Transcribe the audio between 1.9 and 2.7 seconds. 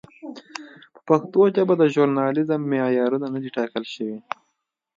ژورنالېزم